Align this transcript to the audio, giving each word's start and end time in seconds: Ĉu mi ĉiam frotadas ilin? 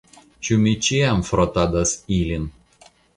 Ĉu 0.47 0.55
mi 0.61 0.71
ĉiam 0.87 1.21
frotadas 1.31 1.91
ilin? 2.17 2.49